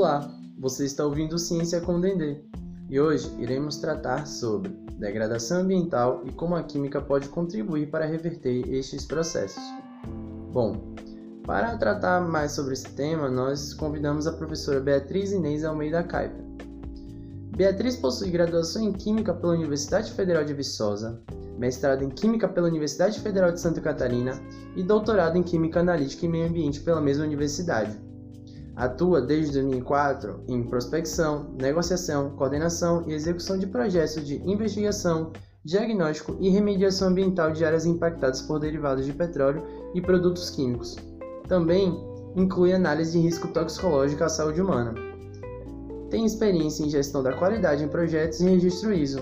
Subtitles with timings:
[0.00, 2.38] Olá, você está ouvindo Ciência com Dendê
[2.88, 8.66] e hoje iremos tratar sobre degradação ambiental e como a química pode contribuir para reverter
[8.72, 9.62] estes processos.
[10.54, 10.94] Bom,
[11.44, 16.42] para tratar mais sobre esse tema, nós convidamos a professora Beatriz Inês Almeida Caipa.
[17.54, 21.20] Beatriz possui graduação em Química pela Universidade Federal de Viçosa,
[21.58, 24.32] mestrado em Química pela Universidade Federal de Santa Catarina
[24.74, 28.08] e doutorado em Química Analítica e Meio Ambiente pela mesma universidade.
[28.80, 36.48] Atua desde 2004 em prospecção, negociação, coordenação e execução de projetos de investigação, diagnóstico e
[36.48, 39.62] remediação ambiental de áreas impactadas por derivados de petróleo
[39.94, 40.96] e produtos químicos.
[41.46, 41.94] Também
[42.34, 44.94] inclui análise de risco toxicológico à saúde humana.
[46.08, 49.20] Tem experiência em gestão da qualidade em projetos e registro ISO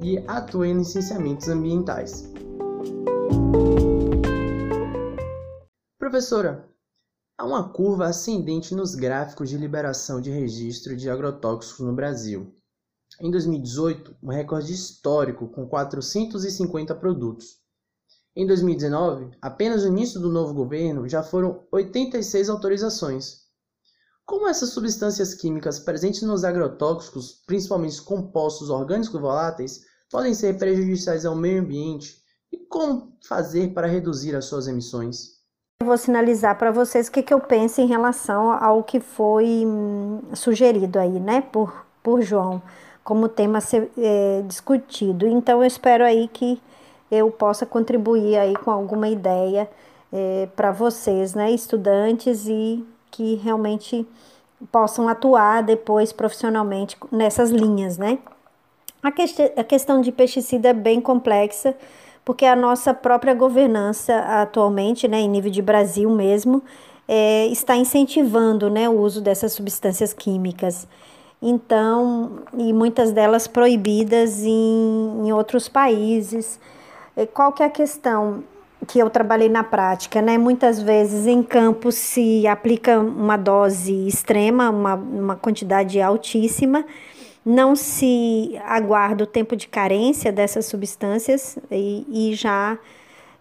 [0.00, 2.32] e atua em licenciamentos ambientais.
[5.98, 6.72] Professora,
[7.36, 12.54] Há uma curva ascendente nos gráficos de liberação de registro de agrotóxicos no Brasil.
[13.20, 17.56] Em 2018, um recorde histórico com 450 produtos.
[18.36, 23.42] Em 2019, apenas no início do novo governo, já foram 86 autorizações.
[24.24, 31.26] Como essas substâncias químicas presentes nos agrotóxicos, principalmente os compostos orgânicos voláteis, podem ser prejudiciais
[31.26, 35.33] ao meio ambiente e como fazer para reduzir as suas emissões?
[35.84, 40.20] Vou sinalizar para vocês o que, que eu penso em relação ao que foi hum,
[40.32, 42.60] sugerido aí, né, por, por João,
[43.02, 45.26] como tema ser é, discutido.
[45.26, 46.60] Então, eu espero aí que
[47.10, 49.68] eu possa contribuir aí com alguma ideia
[50.12, 54.06] é, para vocês, né, estudantes, e que realmente
[54.72, 58.18] possam atuar depois profissionalmente nessas linhas, né.
[59.02, 59.08] A,
[59.60, 61.76] a questão de pesticida é bem complexa,
[62.24, 66.62] porque a nossa própria governança atualmente, né, em nível de Brasil mesmo,
[67.06, 70.86] é, está incentivando né, o uso dessas substâncias químicas.
[71.42, 76.58] Então, e muitas delas proibidas em, em outros países.
[77.34, 78.42] Qual que é a questão
[78.84, 80.38] que eu trabalhei na prática, né?
[80.38, 86.84] Muitas vezes em campo se aplica uma dose extrema, uma, uma quantidade altíssima,
[87.44, 92.78] não se aguarda o tempo de carência dessas substâncias e, e já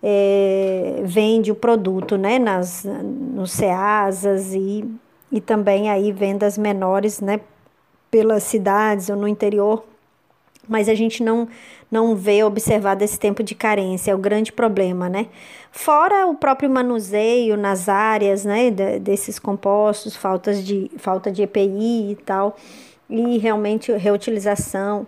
[0.01, 4.83] é, vende o produto né, nas, nos CEASAs e,
[5.31, 7.39] e também aí vendas menores né,
[8.11, 9.85] pelas cidades ou no interior,
[10.67, 11.47] mas a gente não,
[11.89, 15.27] não vê observado esse tempo de carência, é o grande problema, né?
[15.71, 22.17] Fora o próprio manuseio nas áreas, né, desses compostos, faltas de, falta de EPI e
[22.23, 22.55] tal,
[23.13, 25.05] e realmente reutilização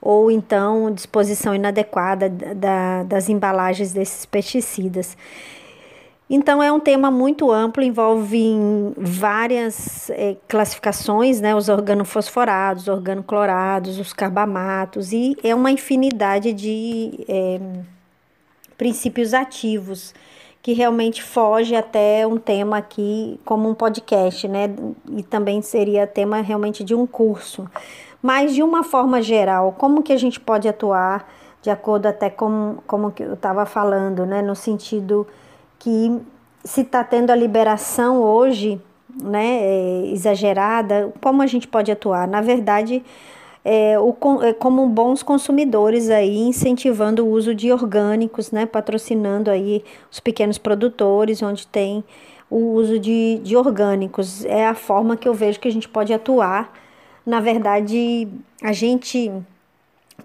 [0.00, 5.16] ou então disposição inadequada da, das embalagens desses pesticidas.
[6.30, 8.38] Então é um tema muito amplo, envolve
[8.98, 17.58] várias é, classificações, né, os organofosforados, organoclorados, os carbamatos, e é uma infinidade de é,
[18.76, 20.14] princípios ativos
[20.68, 24.68] que realmente foge até um tema aqui como um podcast, né?
[25.12, 27.66] E também seria tema realmente de um curso.
[28.20, 31.26] Mas de uma forma geral, como que a gente pode atuar
[31.62, 34.42] de acordo até com como que eu estava falando, né?
[34.42, 35.26] No sentido
[35.78, 36.20] que
[36.62, 38.78] se está tendo a liberação hoje,
[39.22, 42.28] né, é, exagerada, como a gente pode atuar?
[42.28, 43.02] Na verdade,
[43.70, 49.84] é, o, é, como bons consumidores aí, incentivando o uso de orgânicos, né, patrocinando aí
[50.10, 52.02] os pequenos produtores, onde tem
[52.48, 54.42] o uso de, de orgânicos.
[54.46, 56.72] É a forma que eu vejo que a gente pode atuar.
[57.26, 58.26] Na verdade,
[58.62, 59.30] a gente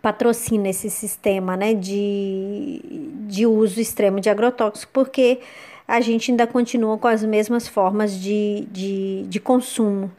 [0.01, 2.81] patrocina esse sistema né, de,
[3.27, 5.41] de uso extremo de agrotóxicos, porque
[5.85, 10.09] a gente ainda continua com as mesmas formas de, de, de consumo.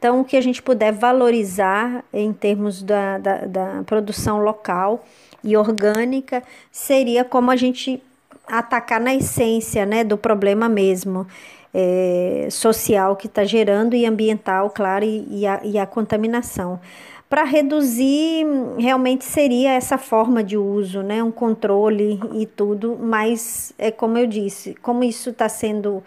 [0.00, 5.04] Então, o que a gente puder valorizar em termos da, da, da produção local
[5.44, 8.02] e orgânica seria como a gente
[8.46, 11.26] atacar na essência né, do problema mesmo.
[11.72, 16.80] É, social que está gerando e ambiental, claro, e, e, a, e a contaminação.
[17.28, 18.44] Para reduzir,
[18.76, 21.22] realmente seria essa forma de uso, né?
[21.22, 26.02] um controle e tudo, mas é como eu disse, como isso está sendo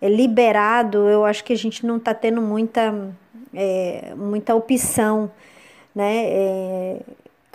[0.00, 3.14] é, liberado, eu acho que a gente não está tendo muita
[3.54, 5.30] é, muita opção,
[5.94, 6.24] né?
[6.26, 7.00] É,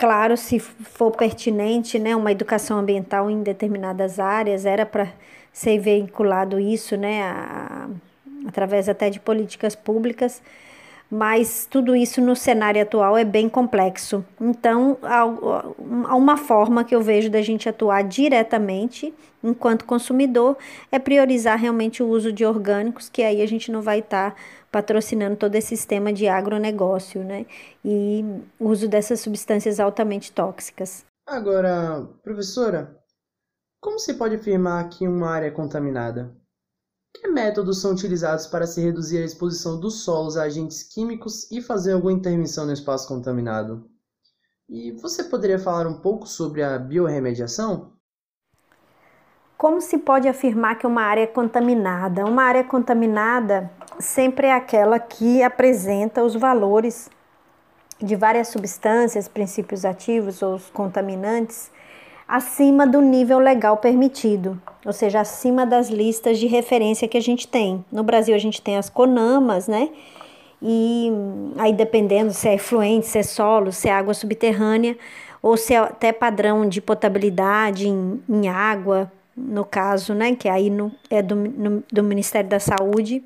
[0.00, 5.08] claro, se for pertinente, né, uma educação ambiental em determinadas áreas, era para
[5.52, 7.88] ser veiculado isso, né, a,
[8.46, 10.40] através até de políticas públicas,
[11.10, 14.24] mas tudo isso no cenário atual é bem complexo.
[14.40, 19.12] Então, há uma forma que eu vejo da gente atuar diretamente
[19.42, 20.56] enquanto consumidor
[20.92, 24.36] é priorizar realmente o uso de orgânicos, que aí a gente não vai estar tá
[24.70, 27.46] patrocinando todo esse sistema de agronegócio, né?
[27.84, 28.24] E
[28.58, 31.04] uso dessas substâncias altamente tóxicas.
[31.26, 33.00] Agora, professora,
[33.80, 36.36] como se pode afirmar que uma área é contaminada?
[37.14, 41.60] Que métodos são utilizados para se reduzir a exposição dos solos a agentes químicos e
[41.60, 43.90] fazer alguma intervenção no espaço contaminado?
[44.68, 47.92] E você poderia falar um pouco sobre a biorremediação?
[49.60, 52.24] Como se pode afirmar que uma área é contaminada?
[52.24, 57.10] Uma área contaminada sempre é aquela que apresenta os valores
[58.00, 61.70] de várias substâncias, princípios ativos ou contaminantes
[62.26, 67.46] acima do nível legal permitido, ou seja, acima das listas de referência que a gente
[67.46, 67.84] tem.
[67.92, 69.90] No Brasil a gente tem as CONAMAs, né?
[70.62, 71.12] E
[71.58, 74.96] aí dependendo se é efluente, se é solo, se é água subterrânea,
[75.42, 80.34] ou se é até padrão de potabilidade em, em água, no caso, né?
[80.34, 83.22] Que aí no, é do, no, do Ministério da Saúde.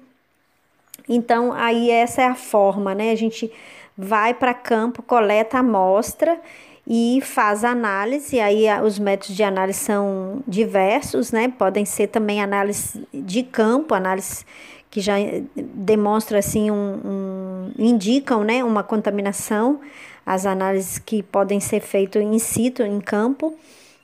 [1.08, 3.10] Então, aí essa é a forma, né?
[3.10, 3.50] A gente
[3.96, 6.40] vai para campo, coleta amostra
[6.86, 8.40] e faz análise.
[8.40, 11.48] Aí os métodos de análise são diversos, né?
[11.48, 14.44] Podem ser também análise de campo, análise
[14.90, 15.14] que já
[15.56, 19.80] demonstra assim um, um indicam, né, uma contaminação,
[20.24, 23.58] as análises que podem ser feitas in situ, em campo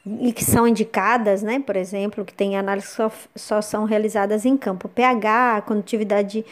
[0.07, 4.47] e que são indicadas, né, por exemplo, que tem análises que só, só são realizadas
[4.47, 6.45] em campo, pH, condutividade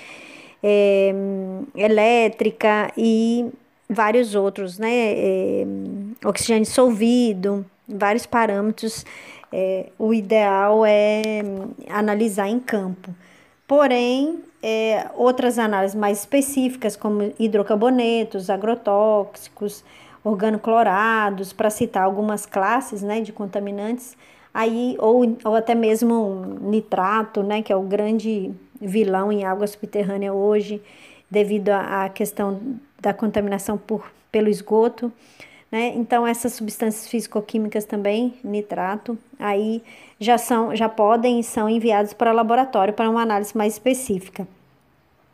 [0.62, 1.14] é,
[1.74, 3.46] elétrica e
[3.88, 4.90] vários outros, né?
[4.92, 5.66] É,
[6.24, 9.04] oxigênio dissolvido, vários parâmetros.
[9.50, 11.42] É, o ideal é
[11.88, 13.14] analisar em campo.
[13.66, 14.40] Porém,
[15.14, 19.84] outras análises mais específicas, como hidrocarbonetos, agrotóxicos,
[20.28, 24.16] organoclorados, para citar algumas classes né, de contaminantes,
[24.52, 30.32] aí, ou, ou até mesmo nitrato, né, que é o grande vilão em água subterrânea
[30.32, 30.82] hoje,
[31.30, 32.60] devido à questão
[33.00, 35.12] da contaminação por, pelo esgoto,
[35.70, 35.92] né?
[35.94, 39.82] Então essas substâncias físico-químicas também, nitrato, aí
[40.18, 44.48] já são, já podem e são enviados para laboratório para uma análise mais específica.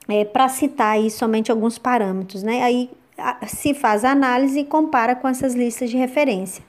[0.08, 2.62] É, para citar aí somente alguns parâmetros, né?
[2.62, 2.91] Aí
[3.46, 6.64] se faz a análise e compara com essas listas de referência.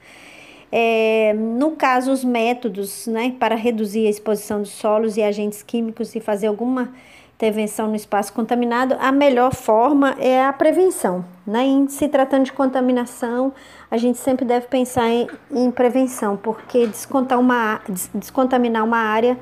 [0.71, 6.15] É, no caso, os métodos né, para reduzir a exposição de solos e agentes químicos
[6.15, 6.91] e fazer alguma
[7.35, 11.23] intervenção no espaço contaminado, a melhor forma é a prevenção.
[11.45, 11.63] Né?
[11.65, 13.53] Em se tratando de contaminação,
[13.91, 17.81] a gente sempre deve pensar em, em prevenção, porque descontar uma,
[18.13, 19.37] descontaminar uma área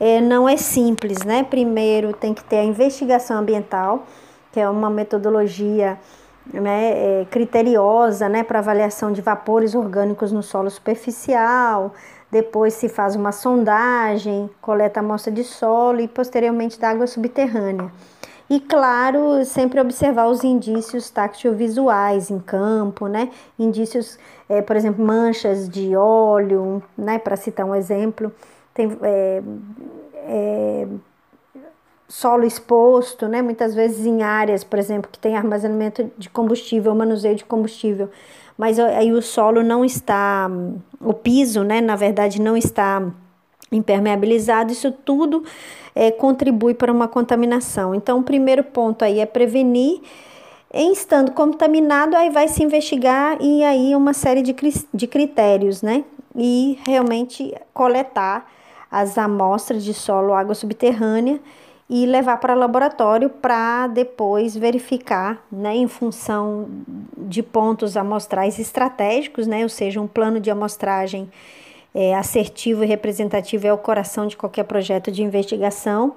[0.00, 1.24] é, não é simples.
[1.24, 1.44] Né?
[1.44, 4.06] Primeiro tem que ter a investigação ambiental,
[4.52, 5.98] que é uma metodologia
[6.52, 11.92] né, é, criteriosa né, para avaliação de vapores orgânicos no solo superficial,
[12.30, 17.90] depois se faz uma sondagem, coleta amostra de solo e posteriormente da água subterrânea.
[18.50, 23.30] E claro, sempre observar os indícios táctil-visuais em campo, né?
[23.58, 24.18] Indícios,
[24.48, 27.18] é, por exemplo, manchas de óleo, né?
[27.18, 28.32] Para citar um exemplo,
[28.72, 29.42] tem é,
[30.14, 30.88] é,
[32.08, 33.42] solo exposto, né?
[33.42, 38.10] Muitas vezes em áreas, por exemplo, que tem armazenamento de combustível, manuseio de combustível
[38.58, 40.50] mas aí o solo não está,
[41.00, 43.00] o piso, né, na verdade, não está
[43.70, 45.44] impermeabilizado, isso tudo
[45.94, 47.94] é, contribui para uma contaminação.
[47.94, 50.00] Então, o primeiro ponto aí é prevenir.
[50.74, 54.54] Em estando contaminado, aí vai se investigar e aí uma série de,
[54.92, 56.04] de critérios, né?
[56.36, 58.50] E realmente coletar
[58.90, 61.40] as amostras de solo, água subterrânea
[61.88, 66.68] e levar para laboratório para depois verificar, né, em função
[67.16, 71.30] de pontos amostrais estratégicos, né, ou seja, um plano de amostragem
[71.94, 76.14] é, assertivo e representativo é o coração de qualquer projeto de investigação,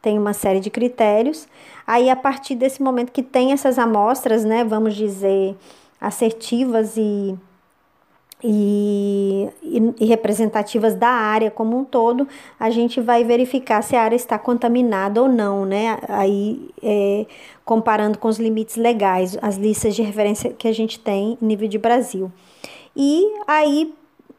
[0.00, 1.46] tem uma série de critérios.
[1.86, 5.56] Aí, a partir desse momento que tem essas amostras, né, vamos dizer,
[6.00, 7.38] assertivas e
[8.44, 9.48] e,
[10.00, 12.26] e, representativas da área como um todo,
[12.58, 15.98] a gente vai verificar se a área está contaminada ou não, né?
[16.08, 17.26] Aí, é,
[17.64, 21.78] comparando com os limites legais, as listas de referência que a gente tem nível de
[21.78, 22.32] Brasil.
[22.96, 23.94] E aí,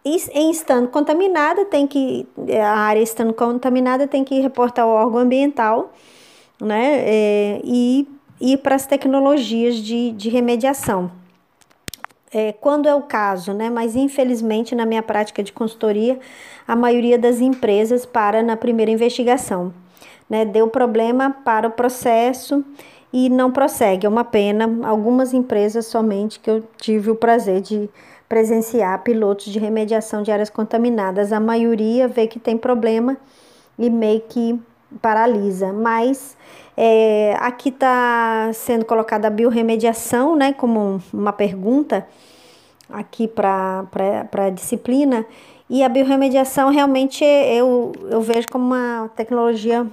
[0.05, 2.27] em estando contaminada, tem que,
[2.61, 5.93] a área estando contaminada, tem que reportar ao órgão ambiental,
[6.61, 7.03] né?
[7.05, 8.05] É, e
[8.41, 11.22] ir para as tecnologias de, de remediação
[12.33, 13.69] é, quando é o caso, né?
[13.69, 16.19] Mas infelizmente na minha prática de consultoria,
[16.67, 19.73] a maioria das empresas para na primeira investigação,
[20.29, 20.43] né?
[20.43, 22.65] Deu problema para o processo
[23.11, 24.07] e não prossegue.
[24.07, 24.67] É uma pena.
[24.87, 27.89] Algumas empresas somente que eu tive o prazer de
[28.27, 31.31] presenciar pilotos de remediação de áreas contaminadas.
[31.31, 33.15] A maioria vê que tem problema
[33.77, 34.59] e meio que
[34.99, 35.71] paralisa.
[35.71, 36.35] Mas
[36.75, 42.07] é, aqui está sendo colocada a biorremediação, né, como uma pergunta
[42.89, 43.87] aqui para
[44.31, 45.25] a disciplina.
[45.69, 49.87] E a biorremediação realmente eu, eu vejo como uma tecnologia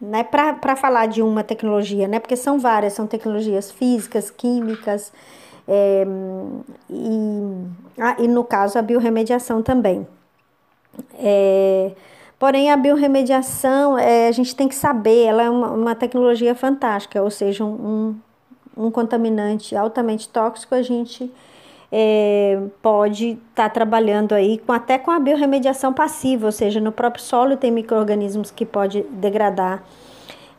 [0.00, 5.12] né, para falar de uma tecnologia, né, porque são várias, são tecnologias físicas, químicas,
[5.68, 6.06] é,
[6.88, 7.66] e,
[7.98, 10.06] ah, e no caso a biorremediação também.
[11.18, 11.92] É,
[12.40, 17.22] porém, a biorremediação, é, a gente tem que saber, ela é uma, uma tecnologia fantástica,
[17.22, 18.16] ou seja, um,
[18.74, 21.30] um contaminante altamente tóxico, a gente
[21.92, 26.90] é, pode estar tá trabalhando aí com, até com a biorremediação passiva, ou seja, no
[26.90, 29.84] próprio solo tem micro-organismos que pode degradar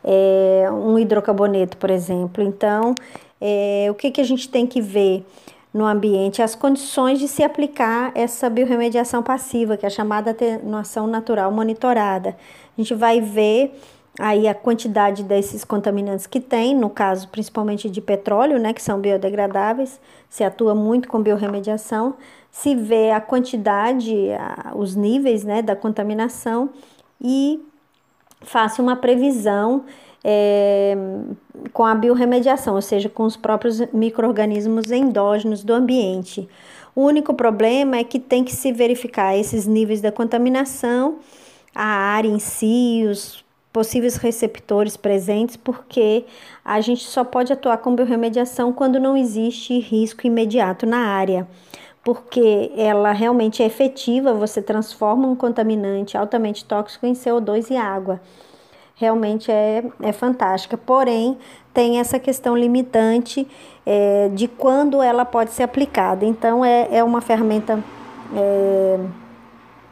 [0.04, 2.44] é, um hidrocarboneto, por exemplo.
[2.44, 2.94] Então,
[3.40, 5.26] é, o que, que a gente tem que ver
[5.72, 6.42] no ambiente?
[6.42, 12.36] As condições de se aplicar essa biorremediação passiva, que é a chamada atenuação natural monitorada.
[12.76, 13.78] A gente vai ver
[14.18, 19.00] aí a quantidade desses contaminantes que tem, no caso principalmente de petróleo, né, que são
[19.00, 19.98] biodegradáveis,
[20.28, 22.14] se atua muito com biorremediação,
[22.50, 26.70] se vê a quantidade, a, os níveis, né, da contaminação
[27.20, 27.64] e
[28.42, 29.84] faça uma previsão
[30.24, 30.96] é,
[31.72, 36.48] com a biorremediação, ou seja, com os próprios micro-organismos endógenos do ambiente.
[36.94, 41.18] O único problema é que tem que se verificar esses níveis da contaminação,
[41.74, 46.26] a área em si, os possíveis receptores presentes, porque
[46.62, 51.48] a gente só pode atuar com biorremediação quando não existe risco imediato na área,
[52.04, 58.20] porque ela realmente é efetiva, você transforma um contaminante altamente tóxico em CO2 e água.
[59.02, 61.36] Realmente é, é fantástica, porém
[61.74, 63.48] tem essa questão limitante
[63.84, 66.24] é, de quando ela pode ser aplicada.
[66.24, 67.82] Então é, é uma ferramenta
[68.32, 69.00] é,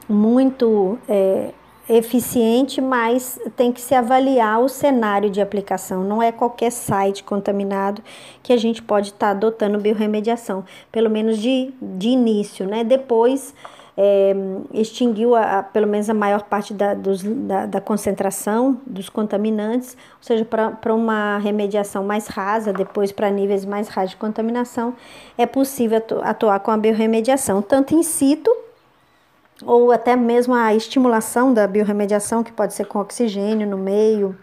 [0.08, 1.50] muito é,
[1.88, 6.04] eficiente, mas tem que se avaliar o cenário de aplicação.
[6.04, 8.00] Não é qualquer site contaminado
[8.44, 12.84] que a gente pode estar tá adotando biorremediação, pelo menos de, de início, né?
[12.84, 13.52] Depois
[14.02, 14.34] é,
[14.72, 19.94] extinguiu a, a, pelo menos a maior parte da, dos, da, da concentração dos contaminantes,
[20.16, 24.94] ou seja, para uma remediação mais rasa, depois para níveis mais rasos de contaminação,
[25.36, 28.50] é possível atuar com a biorremediação, tanto in situ
[29.66, 34.34] ou até mesmo a estimulação da biorremediação, que pode ser com oxigênio no meio,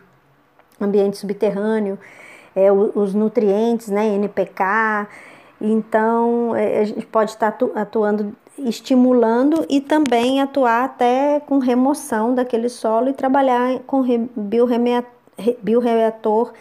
[0.80, 1.98] ambiente subterrâneo,
[2.56, 5.08] é, os nutrientes, né, NPK.
[5.60, 12.70] Então, é, a gente pode estar atuando, estimulando e também atuar até com remoção daquele
[12.70, 14.04] solo e trabalhar com
[15.62, 16.54] bioreator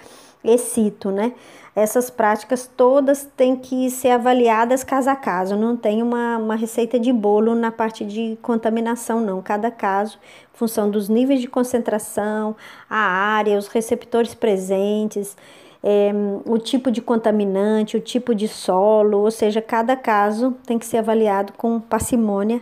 [0.44, 1.32] excito, né?
[1.76, 6.98] essas práticas todas têm que ser avaliadas caso a caso, não tem uma, uma receita
[6.98, 9.42] de bolo na parte de contaminação, não.
[9.42, 10.18] Cada caso,
[10.54, 12.56] função dos níveis de concentração,
[12.88, 15.36] a área, os receptores presentes,
[15.82, 16.10] é,
[16.44, 20.98] o tipo de contaminante, o tipo de solo, ou seja, cada caso tem que ser
[20.98, 22.60] avaliado com parcimônia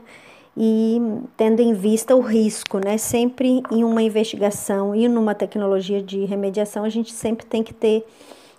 [0.57, 1.01] e
[1.37, 2.97] tendo em vista o risco, né?
[2.97, 8.07] Sempre em uma investigação e numa tecnologia de remediação, a gente sempre tem que ter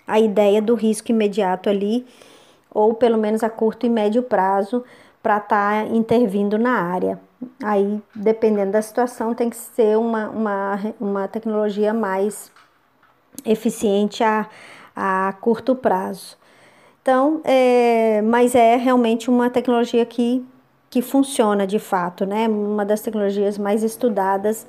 [0.08, 2.06] a ideia do risco imediato ali,
[2.74, 4.84] ou pelo menos a curto e médio prazo,
[5.24, 7.20] para estar tá intervindo na área.
[7.64, 12.52] Aí, dependendo da situação, tem que ser uma, uma, uma tecnologia mais
[13.46, 14.48] eficiente a,
[14.96, 16.38] a curto prazo.
[17.02, 20.44] Então, é, mas é realmente uma tecnologia que,
[20.90, 22.48] que funciona de fato, né?
[22.48, 24.66] Uma das tecnologias mais estudadas,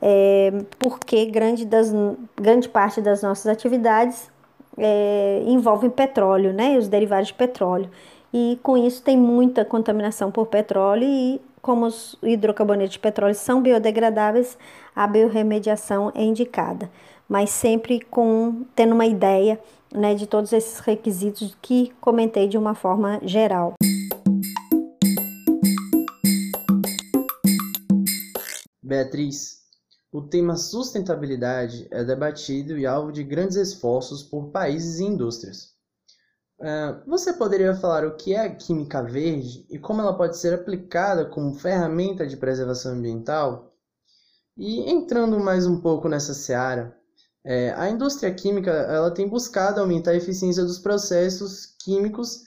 [0.00, 1.92] é, porque grande, das,
[2.36, 4.30] grande parte das nossas atividades
[4.78, 6.78] é, envolvem petróleo, né?
[6.78, 7.90] Os derivados de petróleo.
[8.32, 13.60] E com isso tem muita contaminação por petróleo e como os hidrocarbonetos de petróleo são
[13.60, 14.56] biodegradáveis,
[14.94, 16.90] a biorremediação é indicada,
[17.30, 19.60] mas sempre com tendo uma ideia
[19.94, 23.74] né, de todos esses requisitos que comentei de uma forma geral.
[28.82, 29.60] Beatriz,
[30.10, 35.70] o tema sustentabilidade é debatido e alvo de grandes esforços por países e indústrias.
[36.58, 40.52] Uh, você poderia falar o que é a química verde e como ela pode ser
[40.52, 43.72] aplicada como ferramenta de preservação ambiental?
[44.56, 46.99] E entrando mais um pouco nessa seara,
[47.44, 52.44] é, a indústria química ela tem buscado aumentar a eficiência dos processos químicos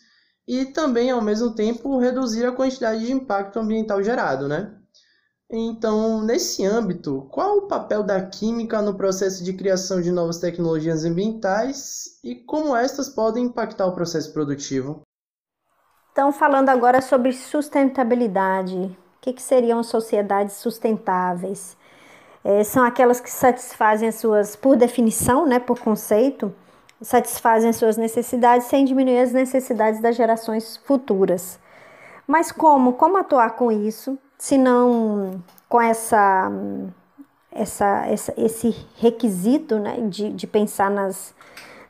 [0.48, 4.78] e também, ao mesmo tempo, reduzir a quantidade de impacto ambiental gerado, né?
[5.50, 11.06] Então, nesse âmbito, qual o papel da química no processo de criação de novas tecnologias
[11.06, 15.02] ambientais e como estas podem impactar o processo produtivo?
[16.12, 21.78] Então, falando agora sobre sustentabilidade, o que, que seriam sociedades sustentáveis?
[22.44, 26.54] É, são aquelas que satisfazem as suas, por definição, né, por conceito,
[27.02, 31.60] satisfazem as suas necessidades sem diminuir as necessidades das gerações futuras.
[32.28, 32.94] Mas como?
[32.94, 36.52] Como atuar com isso, se não com essa,
[37.52, 41.34] essa, essa esse requisito né, de, de pensar nas,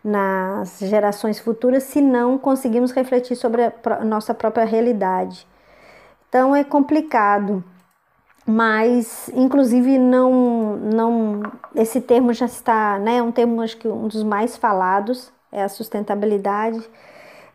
[0.03, 5.47] nas gerações futuras, se não conseguimos refletir sobre a nossa própria realidade.
[6.29, 7.63] Então é complicado
[8.45, 11.43] mas inclusive não não
[11.75, 15.69] esse termo já está né um termo acho que um dos mais falados é a
[15.69, 16.81] sustentabilidade.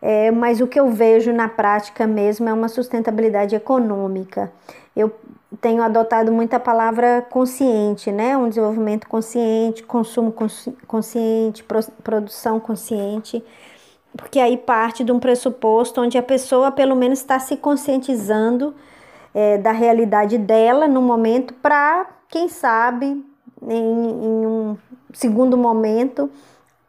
[0.00, 4.52] É, mas o que eu vejo na prática mesmo é uma sustentabilidade econômica.
[4.94, 5.12] Eu
[5.60, 10.32] tenho adotado muito a palavra consciente né um desenvolvimento consciente consumo
[10.86, 11.64] consciente
[12.04, 13.42] produção consciente
[14.14, 18.74] porque aí parte de um pressuposto onde a pessoa pelo menos está se conscientizando
[19.38, 23.24] é, da realidade dela no momento para, quem sabe,
[23.62, 24.76] em, em, um
[25.12, 26.28] segundo momento,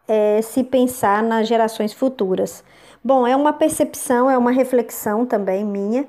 [0.08, 2.64] é, se pensar nas gerações futuras.
[3.04, 6.08] Bom, é uma percepção, é uma reflexão também minha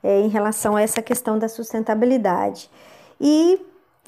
[0.00, 2.70] é, em relação a essa questão da sustentabilidade.
[3.20, 3.60] E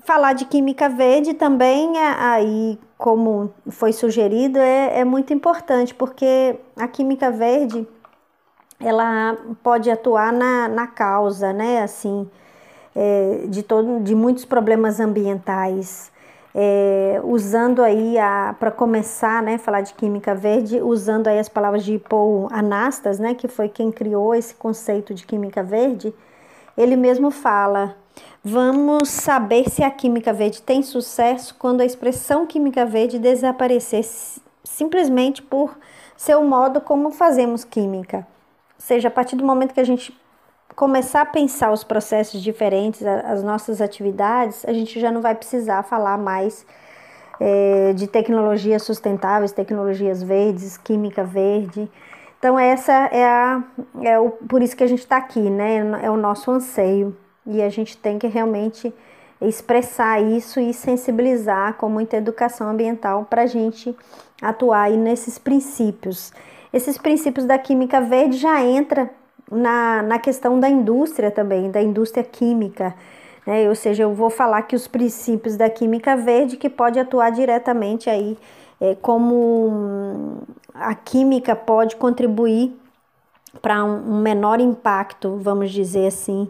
[0.05, 6.55] falar de química verde também, é, aí, como foi sugerido, é, é muito importante, porque
[6.77, 7.85] a química verde
[8.83, 12.29] ela pode atuar na, na causa, né, assim,
[12.95, 16.11] é, de, todo, de muitos problemas ambientais.
[16.55, 18.17] É, usando aí,
[18.61, 23.35] para começar, né, falar de química verde, usando aí as palavras de Paul Anastas, né,
[23.35, 26.12] que foi quem criou esse conceito de química verde,
[26.77, 27.97] ele mesmo fala,
[28.45, 34.05] vamos saber se a química verde tem sucesso quando a expressão química verde desaparecer
[34.62, 35.79] simplesmente por
[36.17, 38.27] seu modo como fazemos química
[38.83, 40.17] seja, a partir do momento que a gente
[40.75, 45.83] começar a pensar os processos diferentes, as nossas atividades, a gente já não vai precisar
[45.83, 46.67] falar mais
[47.39, 51.90] é, de tecnologias sustentáveis, tecnologias verdes, química verde.
[52.38, 53.62] Então essa é a
[54.03, 55.77] é o por isso que a gente está aqui, né?
[56.03, 57.16] É o nosso anseio
[57.47, 58.92] e a gente tem que realmente
[59.40, 63.95] expressar isso e sensibilizar com muita educação ambiental para a gente
[64.40, 66.33] atuar aí nesses princípios.
[66.73, 69.11] Esses princípios da química verde já entra
[69.51, 72.95] na, na questão da indústria também, da indústria química.
[73.47, 73.69] Né?
[73.69, 78.09] Ou seja, eu vou falar que os princípios da química verde que pode atuar diretamente
[78.09, 78.39] aí
[78.81, 80.43] é, como
[80.75, 82.77] a química pode contribuir
[83.61, 86.49] para um, menor impacto, vamos dizer assim,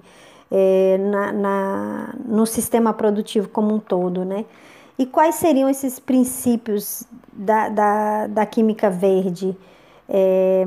[0.50, 4.44] é, na, na, no sistema produtivo como um todo, né?
[4.98, 9.56] E quais seriam esses princípios da, da, da química verde?
[10.08, 10.64] É,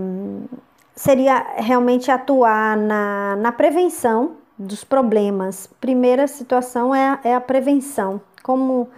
[0.96, 5.68] seria realmente atuar na, na prevenção dos problemas.
[5.82, 8.22] Primeira situação é a, é a prevenção.
[8.44, 8.90] Como,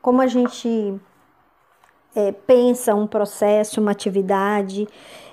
[0.00, 0.94] como a gente
[2.14, 4.88] é, pensa um processo, uma atividade,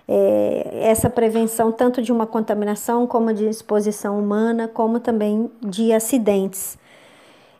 [0.07, 6.78] é, essa prevenção tanto de uma contaminação como de exposição humana, como também de acidentes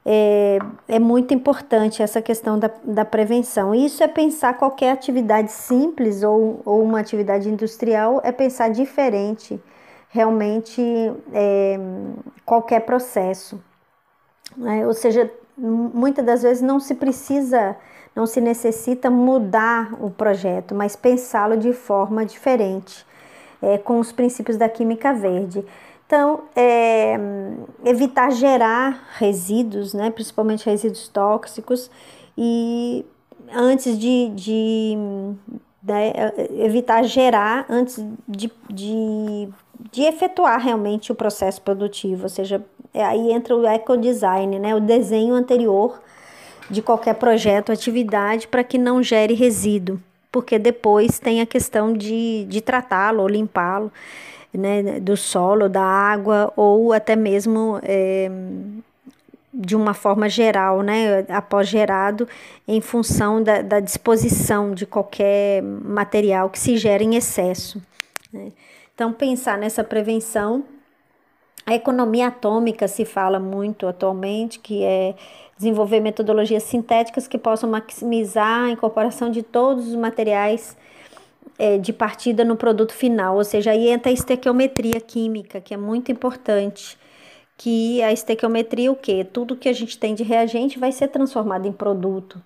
[0.06, 3.76] é, é muito importante essa questão da, da prevenção.
[3.76, 9.62] Isso é pensar qualquer atividade simples ou, ou uma atividade industrial, é pensar diferente
[10.10, 10.82] realmente
[11.34, 11.80] é,
[12.46, 13.62] qualquer processo.
[14.58, 14.86] Né?
[14.86, 17.76] Ou seja, muitas das vezes não se precisa,
[18.16, 23.06] não se necessita mudar o projeto, mas pensá-lo de forma diferente,
[23.62, 25.64] é, com os princípios da química verde.
[26.10, 27.15] Então, é,
[27.86, 31.91] evitar gerar resíduos, né, principalmente resíduos tóxicos,
[32.36, 33.06] e
[33.54, 34.98] antes de, de
[35.84, 36.12] né,
[36.58, 39.50] evitar gerar, antes de, de,
[39.91, 44.80] de efetuar realmente o processo produtivo, ou seja, é, aí entra o ecodesign, né, o
[44.80, 46.02] desenho anterior
[46.72, 50.00] de qualquer projeto, atividade, para que não gere resíduo,
[50.32, 53.91] porque depois tem a questão de, de tratá-lo ou limpá-lo
[54.54, 58.30] né, do solo, da água, ou até mesmo é,
[59.54, 62.28] de uma forma geral, né, após gerado,
[62.68, 67.82] em função da, da disposição de qualquer material que se gera em excesso.
[68.32, 68.52] Né.
[68.94, 70.64] Então, pensar nessa prevenção.
[71.66, 75.14] A economia atômica se fala muito atualmente, que é
[75.56, 80.76] desenvolver metodologias sintéticas que possam maximizar a incorporação de todos os materiais
[81.60, 85.78] é, de partida no produto final, ou seja, aí entra a estequiometria química, que é
[85.78, 86.98] muito importante,
[87.58, 89.26] que a estequiometria o quê?
[89.26, 92.41] Tudo que a gente tem de reagente vai ser transformado em produto.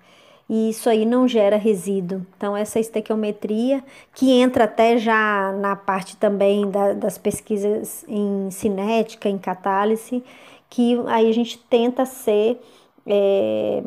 [0.49, 2.26] E isso aí não gera resíduo.
[2.36, 9.30] Então, essa estequiometria, que entra até já na parte também da, das pesquisas em cinética,
[9.30, 10.23] em catálise,
[10.69, 12.60] que aí a gente tenta ser
[13.06, 13.84] é,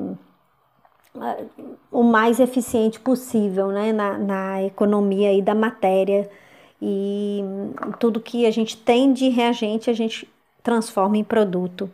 [1.90, 6.28] o mais eficiente possível né, na, na economia e da matéria.
[6.80, 7.42] E
[7.98, 10.28] tudo que a gente tem de reagente, a gente
[10.62, 11.90] transforma em produto.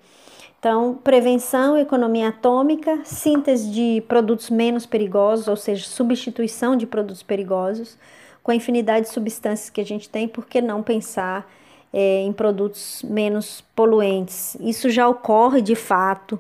[0.59, 7.99] Então, prevenção, economia atômica, síntese de produtos menos perigosos, ou seja, substituição de produtos perigosos,
[8.45, 11.51] com a infinidade de substâncias que a gente tem, por que não pensar
[11.93, 14.57] é, em produtos menos poluentes?
[14.61, 16.39] Isso já ocorre de fato,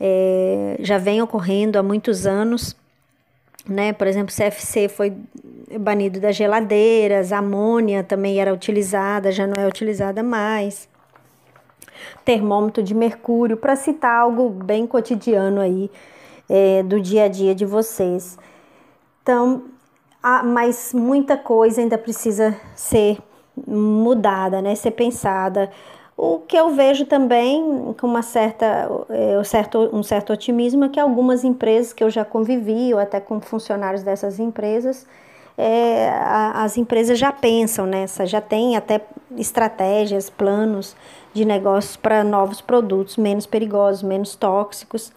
[0.00, 2.76] é, já vem ocorrendo há muitos anos.
[3.66, 3.92] Né?
[3.92, 5.12] Por exemplo, CFC foi
[5.78, 10.88] banido das geladeiras, amônia também era utilizada, já não é utilizada mais
[12.24, 15.90] termômetro de mercúrio, para citar algo bem cotidiano aí
[16.48, 18.38] é, do dia a dia de vocês.
[19.22, 19.64] Então,
[20.22, 23.18] há, mas muita coisa ainda precisa ser
[23.66, 24.74] mudada, né?
[24.74, 25.70] Ser pensada.
[26.20, 30.88] O que eu vejo também com uma certa, é, um, certo, um certo otimismo é
[30.88, 35.06] que algumas empresas que eu já convivi, ou até com funcionários dessas empresas,
[35.56, 36.10] é,
[36.54, 39.00] as empresas já pensam nessa, já têm até
[39.36, 40.96] estratégias, planos
[41.32, 45.12] de negócios para novos produtos menos perigosos, menos tóxicos.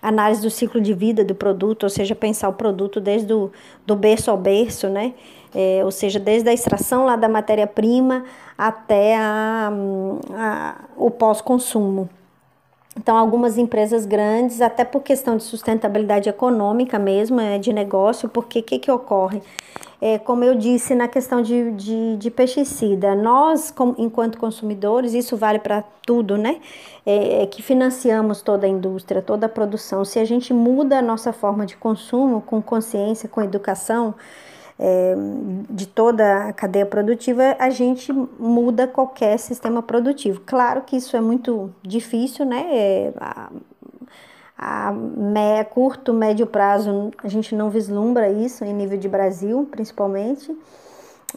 [0.00, 3.50] Análise do ciclo de vida do produto, ou seja, pensar o produto desde o
[3.86, 5.12] do berço ao berço, né?
[5.58, 8.24] É, ou seja, desde a extração lá da matéria-prima
[8.58, 9.72] até a,
[10.34, 12.10] a o pós-consumo.
[12.94, 18.58] Então, algumas empresas grandes, até por questão de sustentabilidade econômica mesmo, é, de negócio, porque
[18.58, 19.42] o que, que ocorre?
[20.00, 25.38] É, como eu disse na questão de, de, de pesticida, nós, com, enquanto consumidores, isso
[25.38, 26.60] vale para tudo, né?
[27.04, 30.04] É, é, que financiamos toda a indústria, toda a produção.
[30.04, 34.14] Se a gente muda a nossa forma de consumo com consciência, com educação,
[34.78, 35.14] é,
[35.70, 40.40] de toda a cadeia produtiva, a gente muda qualquer sistema produtivo.
[40.44, 42.66] Claro que isso é muito difícil, né?
[42.70, 43.50] É, a,
[44.58, 50.54] a me, curto, médio prazo, a gente não vislumbra isso em nível de Brasil, principalmente,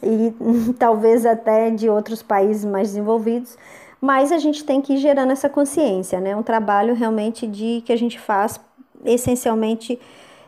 [0.04, 0.34] e
[0.78, 3.58] talvez até de outros países mais desenvolvidos,
[4.02, 6.36] mas a gente tem que ir gerando essa consciência, né?
[6.36, 8.60] Um trabalho realmente de que a gente faz
[9.06, 10.00] essencialmente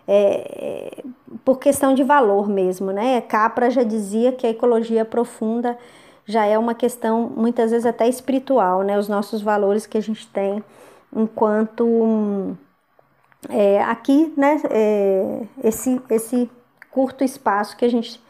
[0.08, 1.04] é,
[1.44, 3.22] por questão de valor mesmo, né?
[3.22, 5.78] Capra já dizia que a ecologia profunda
[6.26, 8.98] já é uma questão muitas vezes até espiritual, né?
[8.98, 10.64] Os nossos valores que a gente tem
[11.16, 12.56] enquanto
[13.50, 16.50] é, aqui, né, é, esse, esse
[16.90, 18.22] curto espaço que a gente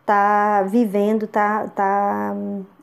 [0.00, 2.34] está vivendo, está tá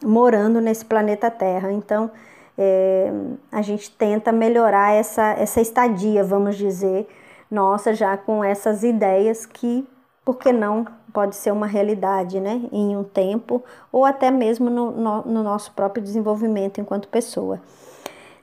[0.04, 1.72] morando nesse planeta Terra.
[1.72, 2.10] Então,
[2.58, 3.12] é,
[3.52, 7.08] a gente tenta melhorar essa, essa estadia, vamos dizer,
[7.50, 9.88] nossa, já com essas ideias que,
[10.24, 14.92] por que não, pode ser uma realidade, né, em um tempo, ou até mesmo no,
[14.92, 17.60] no, no nosso próprio desenvolvimento enquanto pessoa.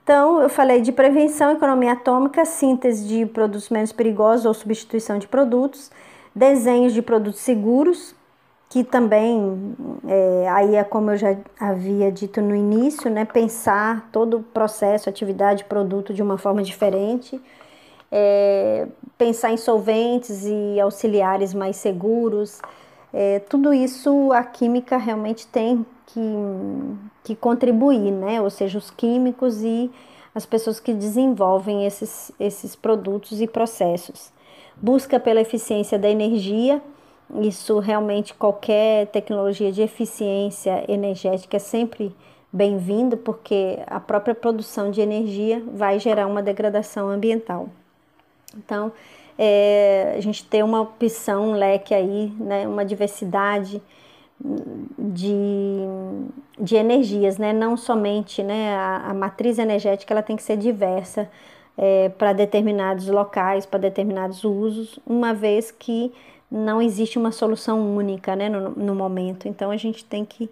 [0.03, 5.27] Então, eu falei de prevenção, economia atômica, síntese de produtos menos perigosos ou substituição de
[5.27, 5.89] produtos,
[6.35, 8.13] desenhos de produtos seguros,
[8.69, 9.73] que também,
[10.05, 15.09] é, aí é como eu já havia dito no início, né, pensar todo o processo,
[15.09, 17.41] atividade, produto de uma forma diferente,
[18.11, 18.87] é,
[19.17, 22.61] pensar em solventes e auxiliares mais seguros,
[23.13, 26.21] é, tudo isso a química realmente tem que,
[27.23, 28.41] que contribuir, né?
[28.41, 29.89] Ou seja, os químicos e
[30.33, 34.33] as pessoas que desenvolvem esses, esses produtos e processos.
[34.75, 36.81] Busca pela eficiência da energia,
[37.41, 42.13] isso realmente qualquer tecnologia de eficiência energética é sempre
[42.51, 47.69] bem-vindo, porque a própria produção de energia vai gerar uma degradação ambiental.
[48.57, 48.91] Então,
[49.37, 53.81] é, a gente tem uma opção, um leque aí, né, uma diversidade
[54.97, 55.79] de,
[56.59, 57.53] de energias, né?
[57.53, 61.29] não somente né, a, a matriz energética ela tem que ser diversa
[61.77, 66.11] é, para determinados locais, para determinados usos, uma vez que
[66.51, 69.47] não existe uma solução única né, no, no momento.
[69.47, 70.49] Então a gente tem que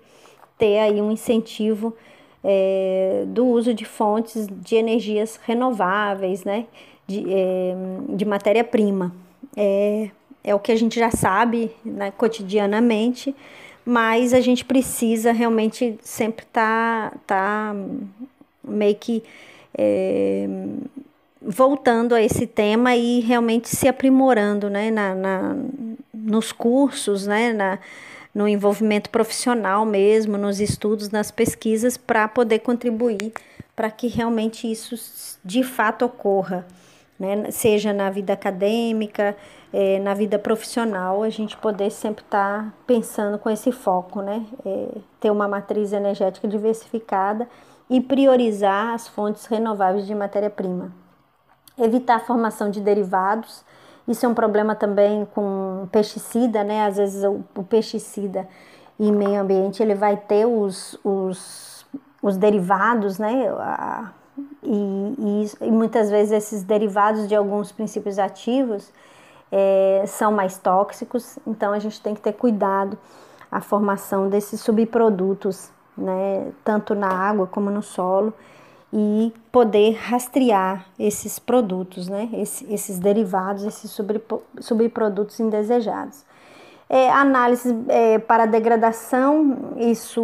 [0.57, 1.95] ter aí um incentivo
[2.43, 6.65] é, do uso de fontes de energias renováveis, né,
[7.07, 7.75] de, é,
[8.09, 9.13] de matéria-prima.
[9.55, 10.09] É,
[10.43, 13.35] é o que a gente já sabe né, cotidianamente,
[13.85, 17.75] mas a gente precisa realmente sempre estar tá, tá
[18.63, 19.23] meio que
[19.77, 20.47] é,
[21.41, 25.55] voltando a esse tema e realmente se aprimorando né, na, na
[26.13, 27.79] nos cursos, né, na,
[28.33, 33.33] no envolvimento profissional mesmo, nos estudos, nas pesquisas, para poder contribuir
[33.75, 34.95] para que realmente isso
[35.43, 36.65] de fato ocorra,
[37.23, 37.51] né?
[37.51, 39.35] seja na vida acadêmica,
[39.71, 44.45] é, na vida profissional, a gente poder sempre estar tá pensando com esse foco, né?
[44.65, 44.87] É,
[45.19, 47.47] ter uma matriz energética diversificada
[47.89, 50.91] e priorizar as fontes renováveis de matéria-prima.
[51.77, 53.63] Evitar a formação de derivados,
[54.07, 56.85] isso é um problema também com pesticida, né?
[56.85, 58.47] Às vezes o, o pesticida
[58.99, 61.85] em meio ambiente ele vai ter os, os,
[62.21, 63.47] os derivados, né?
[63.57, 64.11] A,
[64.65, 68.91] e, e, e, muitas vezes esses derivados de alguns princípios ativos
[69.51, 72.97] é, são mais tóxicos, então a gente tem que ter cuidado
[73.51, 76.51] a formação desses subprodutos, né?
[76.63, 78.33] Tanto na água como no solo
[78.91, 82.29] e poder rastrear esses produtos, né?
[82.33, 83.91] Esse, esses derivados, esses
[84.59, 86.23] subprodutos indesejados.
[86.89, 90.23] É, análise é, para degradação, isso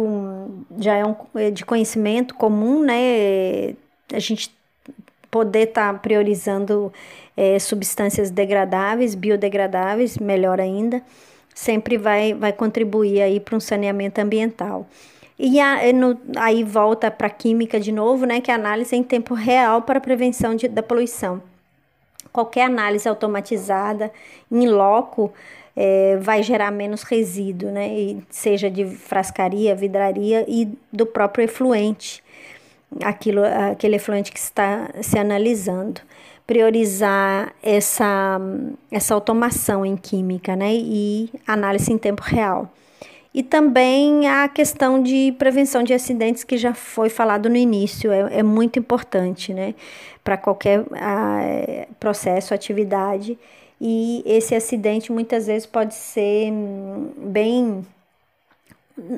[0.78, 3.74] já é, um, é de conhecimento comum, né?
[4.12, 4.52] A gente
[5.30, 6.92] poder estar tá priorizando
[7.36, 11.02] é, substâncias degradáveis, biodegradáveis, melhor ainda,
[11.54, 14.86] sempre vai, vai contribuir aí para um saneamento ambiental.
[15.38, 18.94] E a, no, aí volta para a química de novo, né, que é a análise
[18.94, 21.42] em tempo real para prevenção de, da poluição.
[22.30, 24.12] Qualquer análise automatizada
[24.52, 25.32] em loco
[25.74, 32.22] é, vai gerar menos resíduo, né, e seja de frascaria, vidraria e do próprio efluente,
[33.02, 36.00] aquilo, aquele efluente que está se analisando.
[36.46, 38.40] Priorizar essa,
[38.90, 42.68] essa automação em química né, e análise em tempo real.
[43.32, 48.38] E também a questão de prevenção de acidentes, que já foi falado no início, é,
[48.38, 49.74] é muito importante, né?
[50.24, 53.38] Para qualquer a, é, processo, atividade.
[53.80, 57.86] E esse acidente muitas vezes pode ser hum, bem.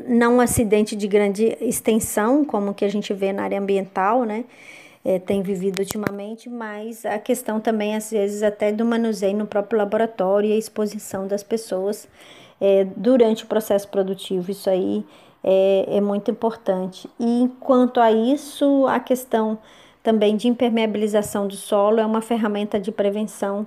[0.08, 4.44] Não um acidente de grande extensão, como que a gente vê na área ambiental, né?
[5.04, 9.78] É, tem vivido ultimamente, mas a questão também, às vezes, até do manuseio no próprio
[9.78, 12.08] laboratório e a exposição das pessoas
[12.60, 14.50] é, durante o processo produtivo.
[14.50, 15.04] Isso aí
[15.42, 17.10] é, é muito importante.
[17.18, 19.58] E quanto a isso, a questão
[20.02, 23.66] também de impermeabilização do solo é uma ferramenta de prevenção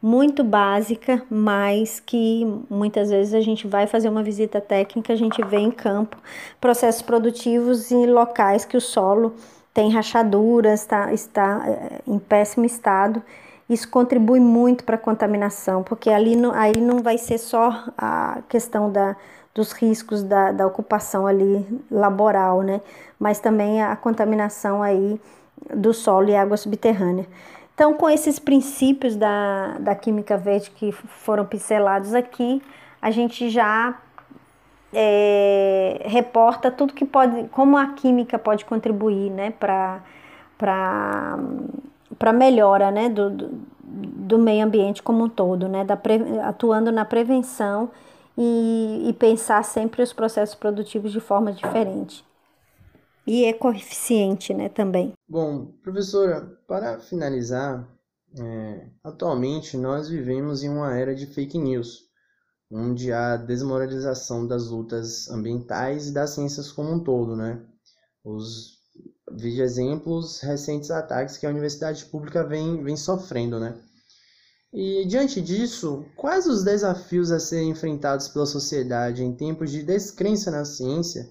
[0.00, 5.44] muito básica, mas que muitas vezes a gente vai fazer uma visita técnica, a gente
[5.44, 6.16] vê em campo
[6.60, 9.34] processos produtivos em locais que o solo
[9.74, 13.22] tem rachaduras, tá, está é, em péssimo estado
[13.68, 18.40] isso contribui muito para a contaminação, porque ali não, aí não vai ser só a
[18.48, 19.14] questão da,
[19.54, 22.80] dos riscos da, da ocupação ali laboral, né?
[23.18, 25.20] Mas também a contaminação aí
[25.74, 27.26] do solo e água subterrânea.
[27.78, 32.60] Então, com esses princípios da, da química verde que foram pincelados aqui,
[33.00, 33.96] a gente já
[34.92, 40.00] é, reporta tudo que pode, como a química pode contribuir, né, para
[40.58, 45.96] para melhora né, do, do, meio ambiente como um todo, né, da
[46.48, 47.92] atuando na prevenção
[48.36, 52.27] e, e pensar sempre os processos produtivos de forma diferente.
[53.28, 53.52] E é
[54.54, 55.12] né, também.
[55.28, 57.86] Bom, professora, para finalizar,
[58.40, 62.08] é, atualmente nós vivemos em uma era de fake news,
[62.72, 67.62] onde há desmoralização das lutas ambientais e das ciências como um todo, né?
[68.24, 68.78] Os
[69.30, 73.78] Veja exemplos recentes ataques que a universidade pública vem, vem sofrendo, né?
[74.72, 80.50] E diante disso, quais os desafios a serem enfrentados pela sociedade em tempos de descrença
[80.50, 81.30] na ciência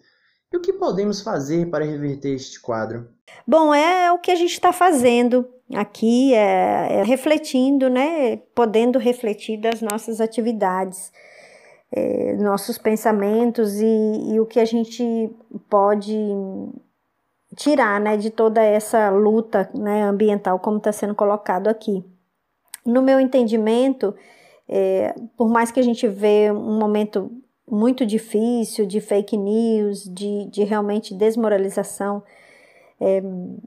[0.51, 3.07] e o que podemos fazer para reverter este quadro?
[3.45, 8.37] Bom, é o que a gente está fazendo aqui, é, é, refletindo, né?
[8.55, 11.11] Podendo refletir das nossas atividades,
[11.91, 15.29] é, nossos pensamentos e, e o que a gente
[15.69, 16.15] pode
[17.55, 22.05] tirar né, de toda essa luta né, ambiental, como está sendo colocado aqui.
[22.85, 24.15] No meu entendimento,
[24.69, 27.31] é, por mais que a gente vê um momento
[27.69, 32.23] muito difícil de fake news, de, de realmente desmoralização
[32.99, 33.21] é,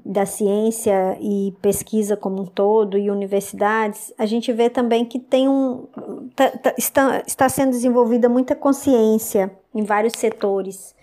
[0.05, 5.49] da ciência e pesquisa como um todo e universidades, a gente vê também que tem
[5.49, 5.87] um
[6.35, 10.95] tá, tá, está, está sendo desenvolvida muita consciência em vários setores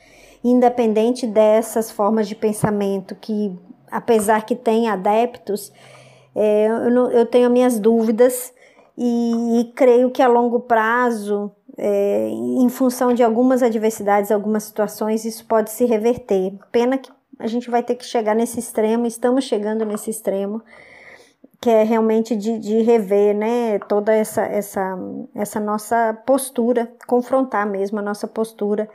[0.44, 3.54] independente dessas formas de pensamento que,
[3.92, 5.72] apesar que tem adeptos,
[6.36, 8.54] é, eu, não, eu, tenho minhas dúvidas
[8.98, 15.26] e, e, creio que a longo prazo, é, em função de algumas adversidades, algumas situações,
[15.26, 16.54] isso pode se reverter.
[16.72, 20.62] Pena que a gente vai ter que chegar nesse extremo, estamos chegando nesse extremo,
[21.62, 24.98] que é realmente de, de rever né, toda essa, essa,
[25.36, 28.90] essa nossa postura, confrontar mesmo a nossa postura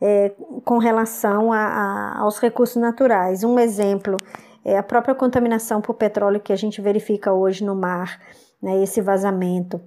[0.00, 0.32] é,
[0.64, 3.44] com relação a, a, aos recursos naturais.
[3.44, 4.16] Um exemplo
[4.64, 8.18] é, a própria contaminação por petróleo que a gente verifica hoje no mar,
[8.62, 9.80] né, esse vazamento,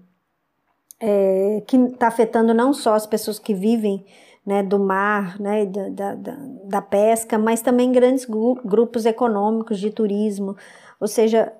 [1.00, 4.06] é, que está afetando não só as pessoas que vivem
[4.46, 10.56] né, do mar, né, da, da, da pesca, mas também grandes grupos econômicos de turismo.
[11.02, 11.52] Ou seja,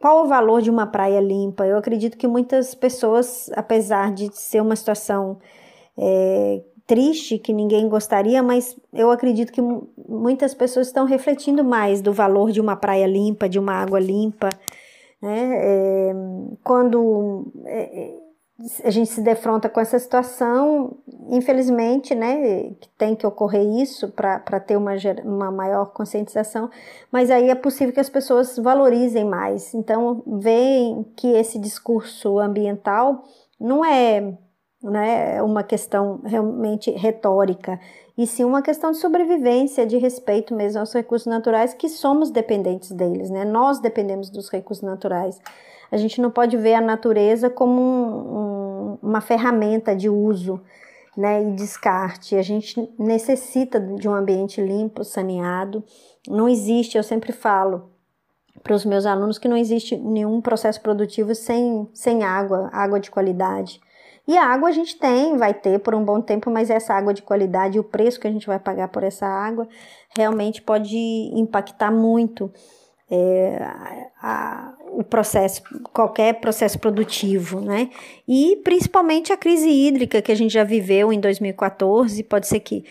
[0.00, 1.66] qual o valor de uma praia limpa?
[1.66, 5.38] Eu acredito que muitas pessoas, apesar de ser uma situação
[5.96, 9.62] é, triste, que ninguém gostaria, mas eu acredito que
[10.08, 14.48] muitas pessoas estão refletindo mais do valor de uma praia limpa, de uma água limpa.
[15.22, 15.50] Né?
[15.52, 16.12] É,
[16.64, 18.14] quando é,
[18.84, 24.76] a gente se defronta com essa situação, infelizmente, né, tem que ocorrer isso para ter
[24.76, 24.92] uma,
[25.24, 26.70] uma maior conscientização,
[27.10, 29.72] mas aí é possível que as pessoas valorizem mais.
[29.72, 33.24] Então, veem que esse discurso ambiental
[33.58, 34.34] não é
[34.82, 37.80] né, uma questão realmente retórica,
[38.22, 42.92] e sim uma questão de sobrevivência, de respeito mesmo aos recursos naturais, que somos dependentes
[42.92, 43.46] deles, né?
[43.46, 45.40] Nós dependemos dos recursos naturais.
[45.90, 50.60] A gente não pode ver a natureza como um, um, uma ferramenta de uso
[51.16, 52.36] né, e descarte.
[52.36, 55.82] A gente necessita de um ambiente limpo, saneado.
[56.28, 57.88] Não existe, eu sempre falo
[58.62, 63.10] para os meus alunos que não existe nenhum processo produtivo sem, sem água, água de
[63.10, 63.80] qualidade.
[64.26, 67.12] E a água a gente tem, vai ter por um bom tempo, mas essa água
[67.12, 69.68] de qualidade, o preço que a gente vai pagar por essa água,
[70.16, 70.96] realmente pode
[71.34, 72.52] impactar muito
[73.10, 73.58] é,
[74.22, 77.90] a, o processo, qualquer processo produtivo, né?
[78.26, 82.84] E principalmente a crise hídrica que a gente já viveu em 2014, pode ser que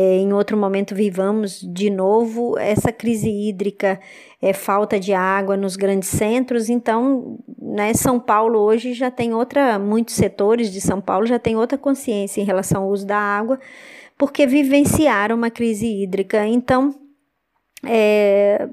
[0.00, 3.98] é, em outro momento vivamos de novo essa crise hídrica,
[4.40, 6.68] é, falta de água nos grandes centros.
[6.68, 11.56] Então, né, São Paulo hoje já tem outra, muitos setores de São Paulo já tem
[11.56, 13.58] outra consciência em relação ao uso da água,
[14.16, 16.46] porque vivenciaram uma crise hídrica.
[16.46, 16.94] Então,
[17.84, 18.68] é,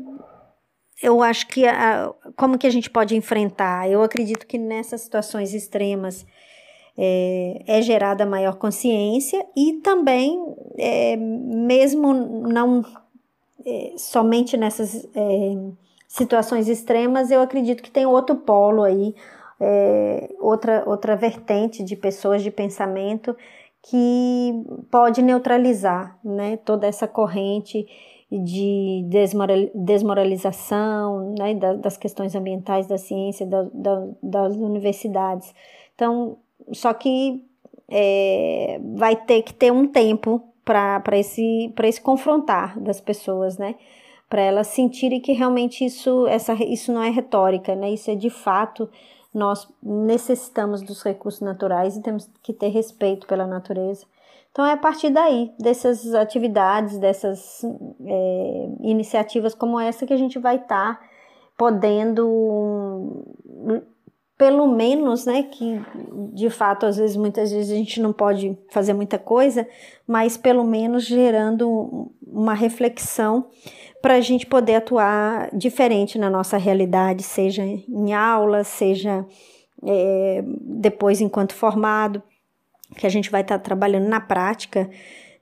[1.02, 3.90] eu acho que a, como que a gente pode enfrentar?
[3.90, 6.24] Eu acredito que nessas situações extremas
[6.98, 10.40] é, é gerada maior consciência e também,
[10.78, 12.84] é, mesmo não
[13.66, 15.56] é, somente nessas é,
[16.08, 19.14] situações extremas, eu acredito que tem outro polo aí,
[19.60, 23.36] é, outra, outra vertente de pessoas de pensamento
[23.82, 24.54] que
[24.90, 27.86] pode neutralizar né, toda essa corrente
[28.32, 29.06] de
[29.76, 35.54] desmoralização né, das questões ambientais da ciência, da, da, das universidades.
[35.94, 36.38] Então,
[36.72, 37.44] só que
[37.90, 43.76] é, vai ter que ter um tempo para esse, esse confrontar das pessoas, né?
[44.28, 47.92] Para elas sentirem que realmente isso, essa, isso não é retórica, né?
[47.92, 48.90] Isso é de fato,
[49.34, 54.06] nós necessitamos dos recursos naturais e temos que ter respeito pela natureza.
[54.52, 57.62] Então é a partir daí, dessas atividades, dessas
[58.06, 61.06] é, iniciativas como essa que a gente vai estar tá
[61.58, 63.26] podendo
[64.38, 65.82] pelo menos, né, que
[66.34, 69.68] de fato às vezes muitas vezes a gente não pode fazer muita coisa,
[70.06, 73.48] mas pelo menos gerando uma reflexão
[74.02, 79.26] para a gente poder atuar diferente na nossa realidade, seja em aula, seja
[79.84, 82.22] é, depois enquanto formado
[82.98, 84.90] que a gente vai estar tá trabalhando na prática,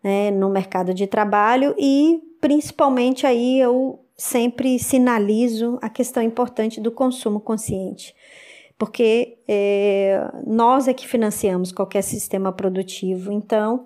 [0.04, 6.92] né, no mercado de trabalho e principalmente aí eu sempre sinalizo a questão importante do
[6.92, 8.14] consumo consciente,
[8.78, 13.86] porque é, nós é que financiamos qualquer sistema produtivo, então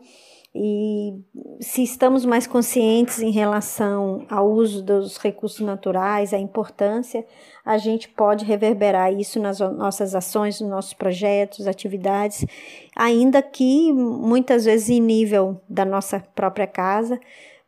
[0.60, 1.14] e
[1.60, 7.24] se estamos mais conscientes em relação ao uso dos recursos naturais, a importância,
[7.64, 12.44] a gente pode reverberar isso nas nossas ações, nos nossos projetos, atividades,
[12.96, 17.20] ainda que muitas vezes em nível da nossa própria casa,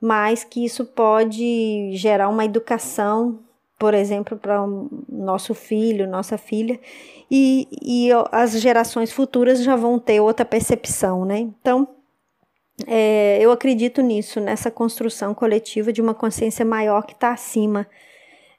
[0.01, 3.39] mas que isso pode gerar uma educação,
[3.79, 6.77] por exemplo, para o nosso filho, nossa filha,
[7.31, 11.39] e, e as gerações futuras já vão ter outra percepção, né?
[11.39, 11.87] Então,
[12.85, 17.87] é, eu acredito nisso, nessa construção coletiva de uma consciência maior que está acima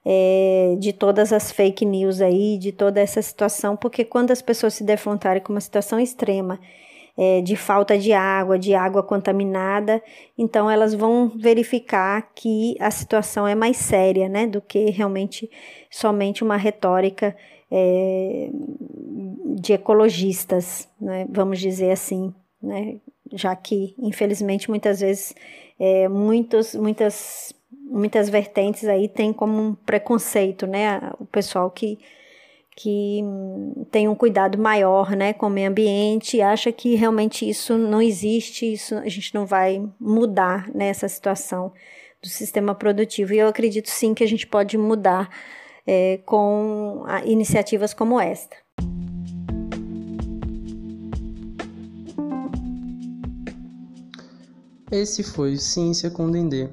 [0.04, 4.72] é, de todas as fake news aí, de toda essa situação, porque quando as pessoas
[4.72, 6.58] se defrontarem com uma situação extrema
[7.22, 10.02] é, de falta de água, de água contaminada,
[10.38, 15.50] então elas vão verificar que a situação é mais séria, né, do que realmente
[15.90, 17.36] somente uma retórica
[17.70, 18.48] é,
[19.54, 22.32] de ecologistas, né, vamos dizer assim,
[22.62, 22.96] né,
[23.34, 25.34] já que, infelizmente, muitas vezes,
[25.78, 31.12] é, muitos, muitas, muitas vertentes aí tem como um preconceito, né?
[31.18, 31.98] O pessoal que,
[32.82, 33.20] que
[33.90, 38.72] tem um cuidado maior, né, com o meio ambiente, acha que realmente isso não existe,
[38.72, 41.72] isso a gente não vai mudar nessa situação.
[42.22, 43.32] do sistema produtivo.
[43.32, 45.30] E eu acredito sim que a gente pode mudar
[45.86, 48.56] é, com iniciativas como esta.
[54.92, 56.68] Esse foi Ciência com Dendê.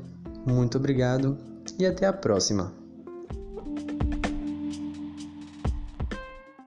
[0.46, 1.38] Muito obrigado
[1.80, 2.87] e até a próxima.